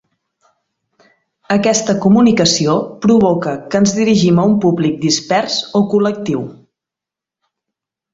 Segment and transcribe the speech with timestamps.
[1.55, 6.43] Aquesta comunicació provoca que ens dirigim a un públic dispers o col·lectiu.